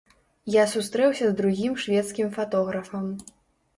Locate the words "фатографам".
2.39-3.05